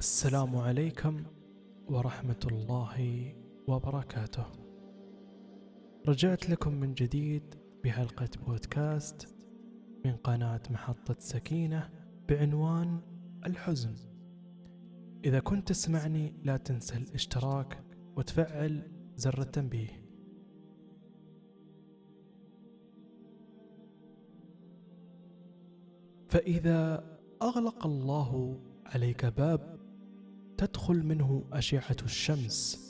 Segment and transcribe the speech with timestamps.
[0.00, 1.24] السلام عليكم
[1.88, 3.34] ورحمة الله
[3.68, 4.44] وبركاته.
[6.08, 9.36] رجعت لكم من جديد بحلقة بودكاست
[10.04, 11.90] من قناة محطة سكينة
[12.28, 13.00] بعنوان
[13.46, 13.94] الحزن.
[15.24, 17.84] إذا كنت تسمعني لا تنسى الاشتراك
[18.16, 20.04] وتفعل زر التنبيه.
[26.28, 27.04] فإذا
[27.42, 29.79] أغلق الله عليك باب
[30.60, 32.88] تدخل منه أشعة الشمس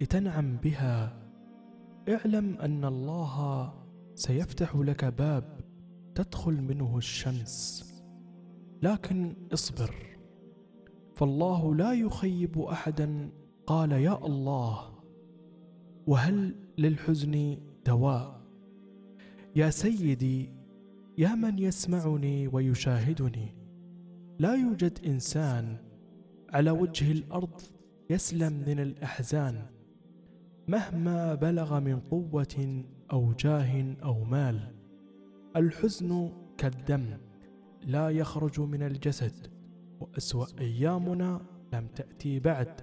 [0.00, 1.22] لتنعم بها.
[2.08, 3.74] اعلم أن الله
[4.14, 5.60] سيفتح لك باب
[6.14, 7.84] تدخل منه الشمس.
[8.82, 9.94] لكن اصبر
[11.14, 13.30] فالله لا يخيب أحدا.
[13.66, 14.98] قال يا الله
[16.06, 18.40] وهل للحزن دواء؟
[19.56, 20.52] يا سيدي
[21.18, 23.54] يا من يسمعني ويشاهدني.
[24.38, 25.89] لا يوجد إنسان
[26.52, 27.60] على وجه الأرض
[28.10, 29.66] يسلم من الأحزان
[30.68, 34.74] مهما بلغ من قوة أو جاه أو مال.
[35.56, 37.18] الحزن كالدم
[37.82, 39.46] لا يخرج من الجسد
[40.00, 41.40] وأسوأ أيامنا
[41.72, 42.80] لم تأتي بعد.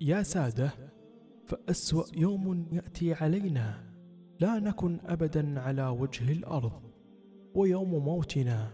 [0.00, 0.70] يا سادة
[1.46, 3.84] فأسوأ يوم يأتي علينا.
[4.40, 6.82] لا نكن ابدا على وجه الأرض
[7.54, 8.70] ويوم موتنا.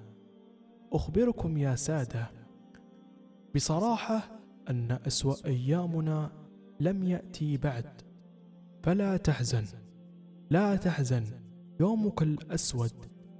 [0.93, 2.42] أخبركم يا سادة
[3.55, 6.31] بصراحة أن أسوأ أيامنا
[6.81, 8.03] لم يأتي بعد.
[8.83, 9.65] فلا تحزن
[10.51, 11.25] لا تحزن
[11.81, 12.93] يومك الأسود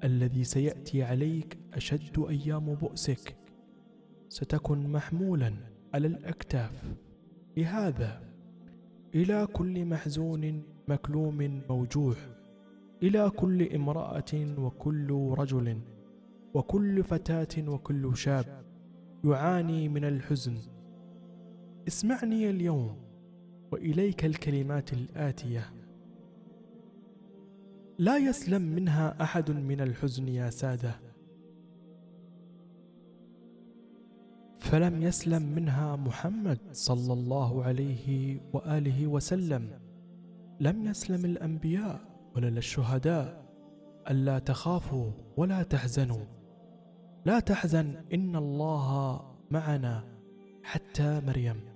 [0.05, 3.37] الذي سيأتي عليك أشد أيام بؤسك.
[4.29, 5.55] ستكن محمولا
[5.95, 6.85] على الأكتاف.
[7.57, 8.23] لهذا
[9.15, 12.15] إلى كل محزون مكلوم موجوع
[13.03, 15.81] إلى كل امرأة وكل رجل
[16.55, 18.63] وكل فتاة وكل شاب
[19.25, 20.57] يعاني من الحزن.
[21.89, 22.97] اسمعني اليوم
[23.73, 25.65] وإليك الكلمات الآتية.
[27.99, 30.95] لا يسلم منها أحد من الحزن يا سادة.
[34.57, 39.71] فلم يسلم منها محمد صلى الله عليه وآله وسلم.
[40.61, 42.01] لم يسلم الأنبياء
[42.37, 43.43] ولا الشهداء.
[44.11, 46.42] ألا تخافوا ولا تحزنوا.
[47.25, 50.05] لا تحزن إن الله معنا
[50.63, 51.73] حتى مريم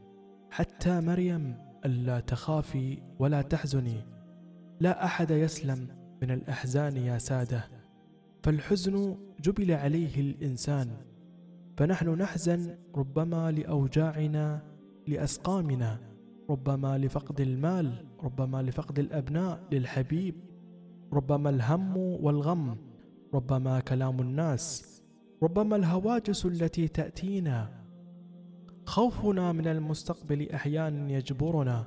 [0.50, 4.04] حتى مريم ألا تخافي ولا تحزني.
[4.80, 5.88] لا أحد يسلم
[6.22, 7.64] من الأحزان يا سادة.
[8.42, 10.88] فالحزن جبل عليه الإنسان.
[11.76, 14.62] فنحن نحزن ربما لأوجاعنا
[15.06, 15.98] لأسقامنا.
[16.50, 20.34] ربما لفقد المال ربما لفقد الأبناء للحبيب.
[21.12, 22.76] ربما الهم والغم.
[23.34, 24.95] ربما كلام الناس.
[25.42, 27.84] ربما الهواجس التي تأتينا
[28.86, 31.84] خوفنا من المستقبل أحيانا يجبرنا.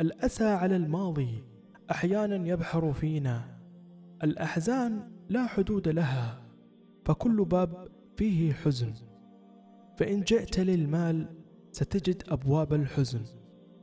[0.00, 1.44] الأسى على الماضي
[1.90, 3.60] أحيانا يبحر فينا.
[4.22, 6.42] الأحزان لا حدود لها
[7.04, 8.92] فكل باب فيه حزن.
[9.96, 11.26] فإن جئت للمال
[11.72, 13.22] ستجد أبواب الحزن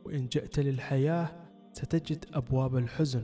[0.05, 1.29] وإن جئت للحياة
[1.73, 3.23] ستجد أبواب الحزن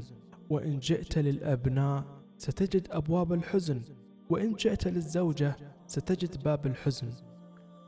[0.50, 2.04] وإن جئت للأبناء
[2.38, 3.82] ستجد أبواب الحزن.
[4.30, 5.56] وإن جئت للزوجة
[5.88, 7.10] ستجد باب الحزن.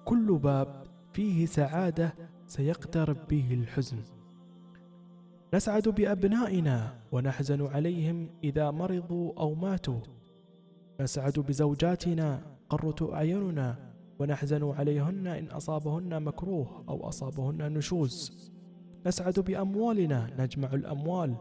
[0.05, 2.13] كل باب فيه سعادة
[2.47, 3.97] سيقترب به الحزن.
[5.53, 9.99] نسعد بأبنائنا ونحزن عليهم إذا مرضوا أو ماتوا.
[11.01, 13.75] نسعد بزوجاتنا قرت أعيننا
[14.19, 18.31] ونحزن عليهن إن أصابهن مكروه أو أصابهن نشوز.
[19.07, 21.35] نسعد بأموالنا نجمع الأموال.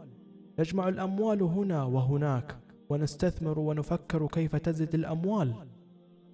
[0.59, 2.63] نجمع الأموال هنا وهناك.
[2.91, 5.55] ونستثمر ونفكر كيف تزد الأموال.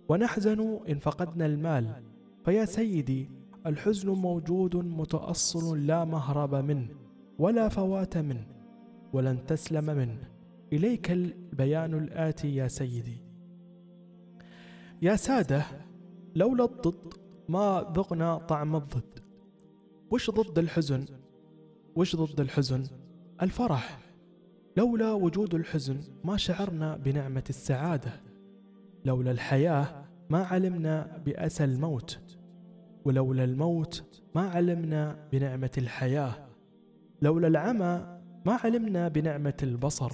[0.08, 2.02] ونحزن إن فقدنا المال.
[2.44, 3.30] فيا سيدي
[3.66, 6.88] الحزن موجود متأصل لا مهرب منه
[7.38, 8.46] ولا فوات منه
[9.12, 10.30] ولن تسلم منه.
[10.72, 13.22] إليك البيان الآتي يا سيدي.
[15.02, 15.64] يا سادة
[16.34, 17.14] لولا الضد
[17.48, 19.20] ما ذقنا طعم الضد.
[20.10, 21.04] وش ضد الحزن؟
[21.96, 22.84] وش ضد الحزن؟
[23.42, 24.09] الفرح.
[24.76, 28.12] لولا وجود الحزن ما شعرنا بنعمة السعادة.
[29.04, 32.18] لولا الحياة ما علمنا بأسى الموت.
[33.04, 36.34] ولولا الموت ما علمنا بنعمة الحياة.
[37.22, 40.12] لولا العمى ما علمنا بنعمة البصر.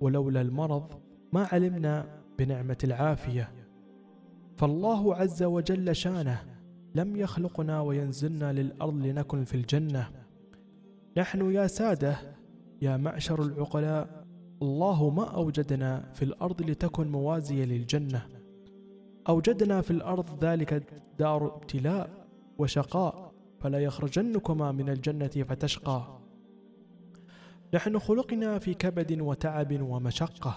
[0.00, 1.00] ولولا المرض
[1.32, 3.52] ما علمنا بنعمة العافية.
[4.56, 6.42] فالله عز وجل شانه
[6.94, 10.08] لم يخلقنا وينزلنا للأرض لنكن في الجنة.
[11.16, 12.37] نحن يا سادة
[12.82, 14.24] يا معشر العقلاء
[14.62, 18.26] الله ما أوجدنا في الأرض لتكن موازيه للجنة.
[19.28, 22.26] أوجدنا في الأرض ذلك دار ابتلاء
[22.58, 26.18] وشقاء فلا يخرجنكما من الجنة فتشقى.
[27.74, 30.54] نحن خلقنا في كبد وتعب ومشقة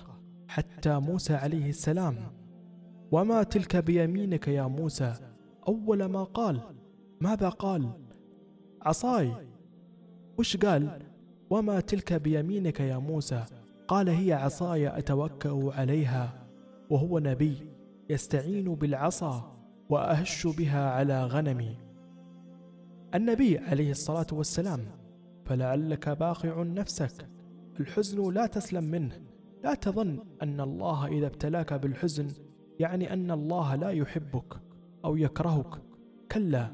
[0.47, 2.15] حتى موسى عليه السلام.
[3.11, 5.13] وما تلك بيمينك يا موسى؟
[5.67, 6.61] أول ما قال.
[7.21, 7.89] ماذا قال؟
[8.81, 9.33] عصاي.
[10.37, 11.10] وش قال؟
[11.51, 13.43] وما تلك بيمينك يا موسى؟
[13.87, 16.47] قال هي عصاي أتوكأ عليها
[16.89, 17.57] وهو نبي
[18.09, 19.57] يستعين بالعصا
[19.89, 21.77] وأهش بها على غنمي.
[23.15, 24.79] النبي عليه الصلاة والسلام
[25.45, 27.27] فلعلك باخع نفسك
[27.79, 29.21] الحزن لا تسلم منه.
[29.63, 32.27] لا تظن أن الله إذا ابتلاك بالحزن
[32.79, 34.61] يعني أن الله لا يحبك
[35.05, 35.81] أو يكرهك.
[36.31, 36.71] كلا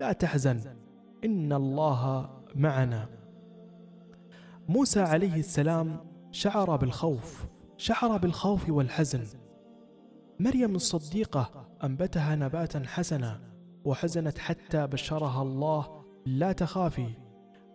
[0.00, 0.60] لا تحزن
[1.24, 3.15] إن الله معنا.
[4.68, 5.96] موسى عليه السلام
[6.30, 7.46] شعر بالخوف
[7.76, 9.24] شعر بالخوف والحزن.
[10.40, 13.40] مريم الصديقة أنبتها نباتا حسنا
[13.84, 17.08] وحزنت حتى بشرها الله لا تخافي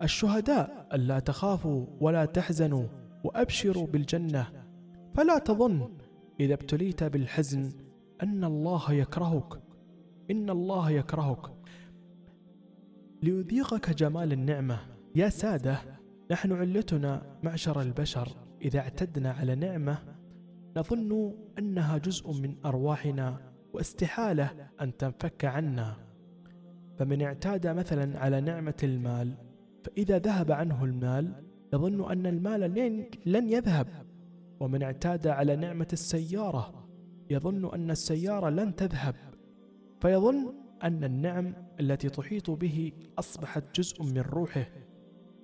[0.02, 2.86] الشهداء ألا تخافوا ولا تحزنوا
[3.24, 4.48] وأبشروا بالجنة.
[5.16, 5.98] فلا تظن
[6.40, 7.72] إذا ابتليت بالحزن
[8.24, 9.62] أن الله يكرهك
[10.32, 11.52] إن الله يكرهك.
[13.24, 14.80] ليذيقك جمال النعمة
[15.16, 16.01] يا سادة
[16.32, 18.28] نحن علتنا معشر البشر
[18.62, 19.98] إذا اعتدنا على نعمة
[20.78, 25.96] نظن أنها جزء من أرواحنا واستحالة أن تنفك عنا.
[26.98, 29.34] فمن اعتاد مثلا على نعمة المال
[29.84, 31.44] فإذا ذهب عنه المال
[31.74, 32.62] يظن أن المال
[33.26, 33.88] لن يذهب.
[34.60, 36.88] ومن اعتاد على نعمة السيارة
[37.30, 39.16] يظن أن السيارة لن تذهب.
[40.02, 44.66] فيظن أن النعم التي تحيط به أصبحت جزء من روحه.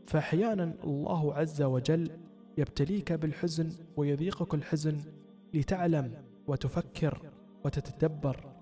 [0.07, 2.11] فأحيانا الله عز وجل
[2.57, 4.97] يبتليك بالحزن ويذيقك الحزن
[5.53, 7.31] لتعلم وتفكر
[7.65, 8.53] وتتدبر.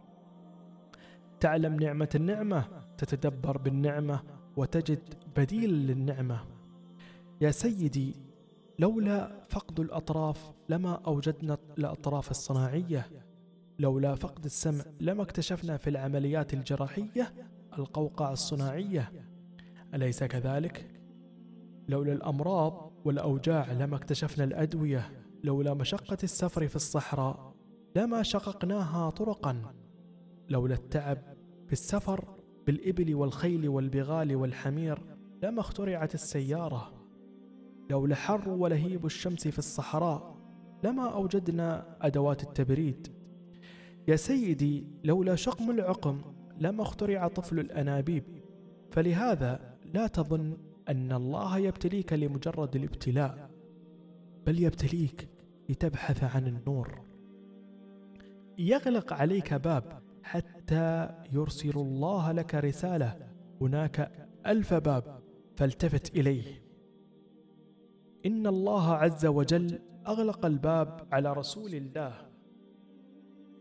[1.39, 2.65] تعلم نعمة النعمة
[2.97, 4.23] تتدبر بالنعمة
[4.57, 6.45] وتجد بديل للنعمة.
[7.41, 8.15] يا سيدي
[8.79, 13.07] لولا فقد الأطراف لما أوجدنا الأطراف الصناعية
[13.79, 17.33] لولا فقد السمع لما اكتشفنا في العمليات الجراحية
[17.77, 19.11] القوقعة الصناعية.
[19.93, 20.94] أليس كذلك؟
[21.89, 25.11] لولا الأمراض والأوجاع لما اكتشفنا الأدوية
[25.43, 27.55] لولا مشقة السفر في الصحراء
[27.95, 29.73] لما شققناها طرقا
[30.49, 31.17] لولا التعب
[31.67, 32.25] في السفر
[32.67, 34.99] بالإبل والخيل والبغال والحمير
[35.43, 36.93] لما اخترعت السيارة
[37.89, 40.35] لولا حر ولهيب الشمس في الصحراء
[40.83, 43.07] لما أوجدنا أدوات التبريد.
[44.07, 46.21] يا سيدي لولا شقم العقم
[46.57, 48.23] لما اخترع طفل الأنابيب
[48.91, 50.57] فلهذا لا تظن
[50.89, 53.49] أن الله يبتليك لمجرد الابتلاء
[54.45, 55.29] بل يبتليك
[55.69, 57.01] لتبحث عن النور.
[58.57, 63.17] يغلق عليك باب حتى يرسل الله لك رسالة
[63.61, 64.11] هناك
[64.45, 65.19] ألف باب
[65.55, 66.63] فالتفت إليه.
[68.25, 72.13] إن الله عز وجل أغلق الباب على رسول الله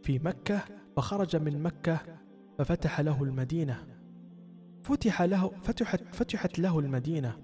[0.03, 0.65] في مكة
[0.97, 2.01] فخرج من مكة
[2.59, 3.94] ففتح له المدينة.
[4.85, 7.37] فتح له فتحت فتحت له المدينة.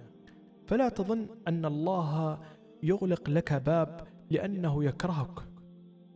[0.67, 2.39] فلا تظن أن الله
[2.83, 5.41] يغلق لك باب لأنه يكرهك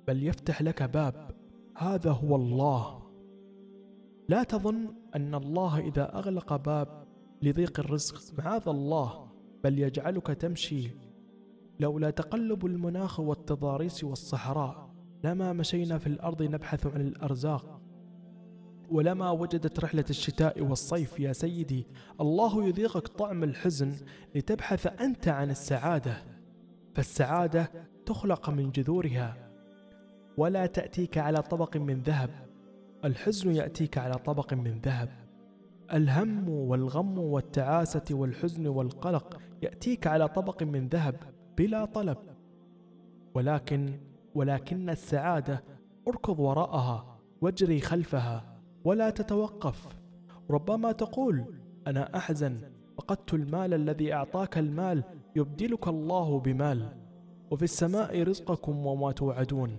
[0.09, 1.31] بل يفتح لك باب.
[1.76, 3.03] هذا هو الله.
[4.29, 7.05] لا تظن أن الله إذا أغلق باب
[7.43, 9.28] لضيق الرزق معاذ الله
[9.64, 10.90] بل يجعلك تمشي.
[11.81, 17.81] لولا تقلب المناخ والتضاريس والصحراء لما مشينا في الأرض نبحث عن الأرزاق.
[18.91, 21.87] ولما وجدت رحلة الشتاء والصيف يا سيدي
[22.21, 23.93] الله يذيقك طعم الحزن
[24.35, 26.17] لتبحث أنت عن السعادة.
[26.95, 27.71] فالسعادة
[28.07, 29.37] تخلق من جذورها
[30.37, 32.31] ولا تأتيك على طبق من ذهب.
[33.05, 35.09] الحزن يأتيك على طبق من ذهب.
[35.93, 41.17] الهم والغم والتعاسة والحزن والقلق يأتيك على طبق من ذهب
[41.59, 42.19] بلا طلب.
[43.35, 44.00] ولكن
[44.35, 45.64] ولكن السعادة
[46.09, 48.53] اركض وراءها واجري خلفها.
[48.85, 49.88] ولا تتوقف.
[50.50, 51.45] ربما تقول
[51.87, 52.59] أنا أحزن
[52.99, 55.05] فقدت المال الذي أعطاك المال
[55.37, 56.88] يبدلك الله بمال.
[57.50, 59.79] وفي السماء رزقكم وما توعدون.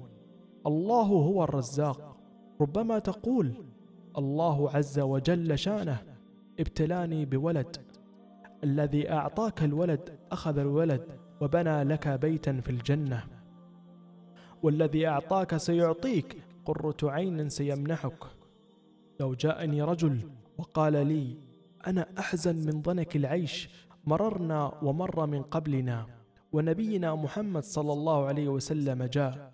[0.68, 2.18] الله هو الرزاق.
[2.62, 3.54] ربما تقول
[4.18, 6.02] الله عز وجل شأنه
[6.60, 7.78] ابتلاني بولد.
[8.64, 11.04] الذي أعطاك الولد أخذ الولد
[11.42, 13.24] وبنى لك بيتا في الجنة.
[14.64, 18.35] والذي أعطاك سيعطيك قرة عين سيمنحك.
[19.20, 21.38] لو جاءني رجل وقال لي
[21.88, 23.70] أنا أحزن من ضنك العيش
[24.06, 26.06] مررنا ومر من قبلنا
[26.52, 29.54] ونبينا محمد صلى الله عليه وسلم جاء.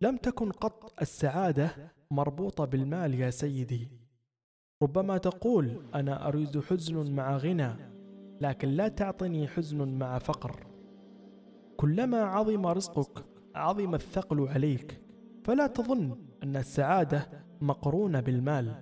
[0.00, 1.70] لم تكن قط السعادة
[2.10, 3.88] مربوطة بالمال يا سيدي.
[4.82, 7.70] ربما تقول أنا أريد حزن مع غنى
[8.40, 10.66] لكن لا تعطني حزن مع فقر.
[11.76, 15.00] كلما عظم رزقك عظم الثقل عليك
[15.44, 18.74] فلا تظن أن السعادة مقرونه بالمال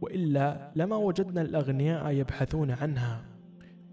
[0.00, 3.24] وإلا لما وجدنا الأغنياء يبحثون عنها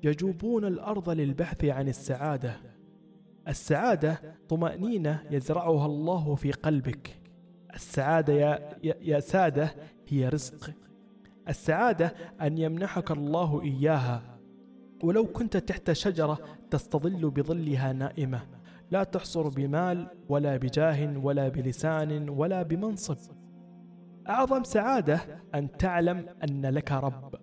[0.03, 2.55] يجوبون الأرض للبحث عن السعادة.
[3.47, 7.19] السعادة طمأنينة يزرعها الله في قلبك.
[7.75, 9.75] السعادة يا, يا, سادة
[10.07, 10.71] هي رزق.
[11.49, 14.21] السعادة أن يمنحك الله إياها.
[15.03, 16.39] ولو كنت تحت شجرة
[16.71, 18.41] تستظل بظلها نائمة.
[18.91, 23.17] لا تحصر بمال ولا بجاه ولا بلسان ولا بمنصب.
[24.29, 25.19] أعظم سعادة
[25.55, 27.35] أن تعلم أن لك رب.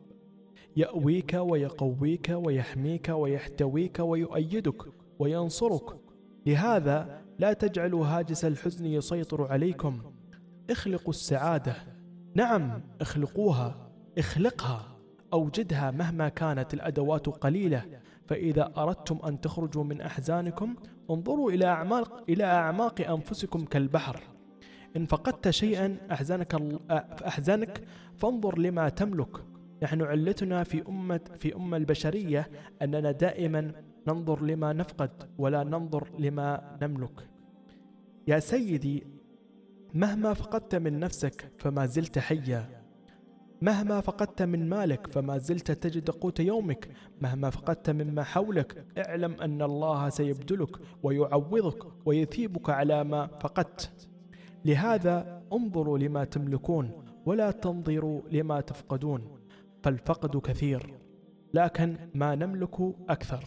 [0.76, 4.82] يأويك ويقويك ويحميك ويحتويك ويؤيدك
[5.18, 5.96] وينصرك.
[6.46, 10.02] لهذا لا تجعلوا هاجس الحزن يسيطر عليكم.
[10.70, 11.74] اخلقوا السعادة.
[12.34, 14.96] نعم اخلقوها اخلقها
[15.32, 17.84] أوجدها مهما كانت الأدوات قليلة.
[18.26, 20.76] فإذا أردتم أن تخرجوا من أحزانكم
[21.10, 24.35] انظروا إلى أعماق إلى أعماق أنفسكم كالبحر.
[24.96, 26.54] إن فقدت شيئا احزنك
[27.26, 27.84] احزنك
[28.16, 29.44] فانظر لما تملك.
[29.82, 32.48] نحن علتنا في امه في أمة البشرية
[32.82, 33.72] أننا دائما
[34.08, 37.28] ننظر لما نفقد ولا ننظر لما نملك.
[38.26, 39.06] يا سيدي
[39.94, 42.82] مهما فقدت من نفسك فما زلت حيا.
[43.62, 46.88] مهما فقدت من مالك فما زلت تجد قوت يومك.
[47.20, 54.08] مهما فقدت مما حولك اعلم أن الله سيبدلك ويعوضك ويثيبك على ما فقدت.
[54.64, 56.90] لهذا انظروا لما تملكون
[57.26, 59.20] ولا تنظروا لما تفقدون
[59.82, 60.94] فالفقد كثير
[61.54, 63.44] لكن ما نملك أكثر.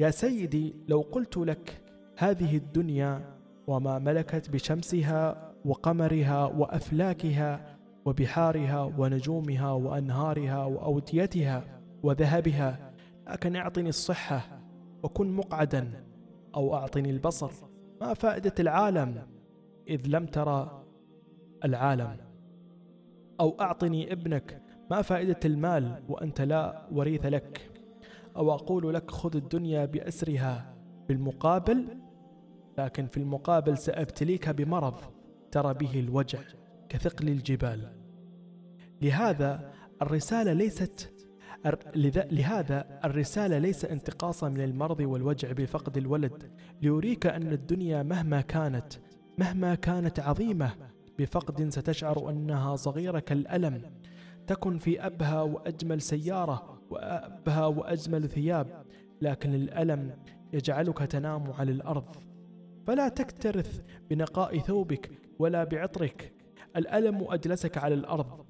[0.00, 1.82] يا سيدي لو قلت لك
[2.16, 12.92] هذه الدنيا وما ملكت بشمسها وقمرها وأفلاكها وبحارها ونجومها وأنهارها وأوديتها وذهبها
[13.28, 14.60] لكن اعطني الصحة
[15.02, 16.04] وكن مقعدا
[16.54, 17.50] أو أعطني البصر
[18.00, 19.22] ما فائدة العالم؟
[19.88, 20.84] إذ لم ترى
[21.64, 22.16] العالم.
[23.40, 27.70] أو أعطني ابنك ما فائدة المال وأنت لا وريث لك.
[28.36, 30.74] أو أقول لك خذ الدنيا بأسرها
[31.08, 31.88] بالمقابل
[32.78, 34.94] لكن في المقابل سأبتليك بمرض
[35.50, 36.38] ترى به الوجع
[36.88, 37.92] كثقل الجبال.
[39.02, 41.12] لهذا الرسالة ليست
[42.30, 46.52] لهذا الرسالة ليس انتقاصا من المرض والوجع بفقد الولد.
[46.82, 48.92] ليريك أن الدنيا مهما كانت
[49.38, 50.70] مهما كانت عظيمة
[51.18, 53.82] بفقد ستشعر أنها صغيرة كالألم.
[54.46, 58.66] تكن في أبهى وأجمل سيارة وأبهى وأجمل ثياب
[59.22, 60.16] لكن الألم
[60.52, 62.16] يجعلك تنام على الأرض.
[62.86, 66.32] فلا تكترث بنقاء ثوبك ولا بعطرك.
[66.76, 68.44] الألم أجلسك على الأرض.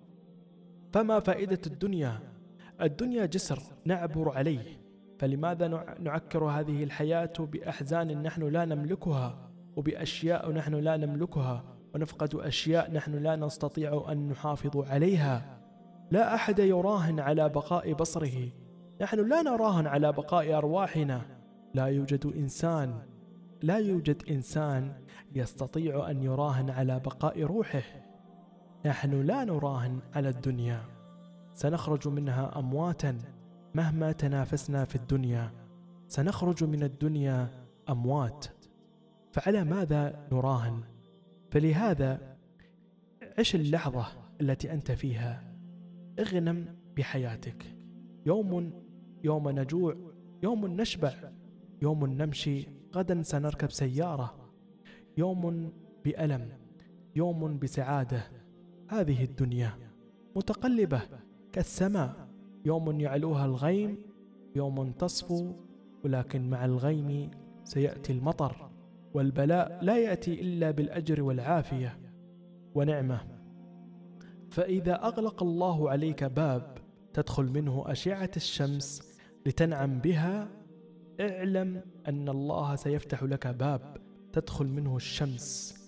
[0.92, 2.20] فما فائدة الدنيا؟
[2.80, 4.80] الدنيا جسر نعبر عليه.
[5.18, 5.68] فلماذا
[6.00, 9.47] نعكر هذه الحياة بأحزان نحن لا نملكها؟
[9.78, 15.60] وبأشياء نحن لا نملكها ونفقد أشياء نحن لا نستطيع أن نحافظ عليها.
[16.10, 18.48] لا أحد يراهن على بقاء بصره.
[19.00, 21.22] نحن لا نراهن على بقاء أرواحنا.
[21.74, 22.94] لا يوجد إنسان
[23.62, 24.92] لا يوجد إنسان
[25.34, 27.82] يستطيع أن يراهن على بقاء روحه.
[28.86, 30.82] نحن لا نراهن على الدنيا.
[31.52, 33.18] سنخرج منها أمواتا
[33.74, 35.50] مهما تنافسنا في الدنيا.
[36.08, 37.48] سنخرج من الدنيا
[37.88, 38.57] أموات.
[39.32, 40.82] فعلى ماذا نراهن؟
[41.50, 42.36] فلهذا
[43.38, 44.06] عش اللحظة
[44.40, 45.54] التي أنت فيها.
[46.18, 47.76] اغنم بحياتك.
[48.26, 48.72] يوم
[49.24, 49.96] يوم نجوع
[50.42, 51.14] يوم نشبع
[51.82, 54.50] يوم نمشي غدا سنركب سيارة.
[55.16, 55.72] يوم
[56.04, 56.48] بألم
[57.16, 58.22] يوم بسعادة.
[58.88, 59.72] هذه الدنيا
[60.36, 61.02] متقلبة
[61.52, 62.28] كالسماء.
[62.64, 63.98] يوم يعلوها الغيم
[64.56, 65.52] يوم تصفو
[66.04, 67.30] ولكن مع الغيم
[67.64, 68.67] سيأتي المطر.
[69.14, 71.98] والبلاء لا يأتي إلا بالأجر والعافية
[72.74, 73.20] ونعمة.
[74.50, 76.78] فإذا أغلق الله عليك باب
[77.12, 79.02] تدخل منه أشعة الشمس
[79.46, 80.48] لتنعم بها
[81.20, 83.96] اعلم أن الله سيفتح لك باب
[84.32, 85.78] تدخل منه الشمس.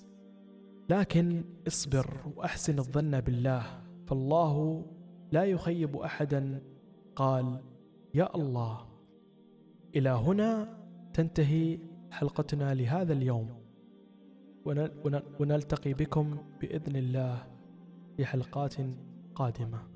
[0.91, 3.62] لكن اصبر وأحسن الظن بالله
[4.07, 4.85] فالله
[5.33, 6.62] لا يخيب أحدا.
[7.17, 7.61] قال
[8.15, 8.87] يا الله
[9.97, 10.79] إلى هنا
[11.15, 11.79] تنتهي
[12.11, 13.61] حلقتنا لهذا اليوم.
[15.40, 17.47] ونلتقي بكم بإذن الله
[18.17, 18.75] في حلقات
[19.35, 19.90] قادمة.